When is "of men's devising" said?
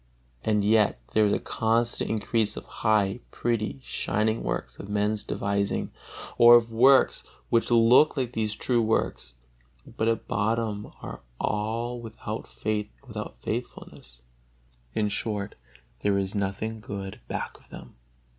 4.79-5.91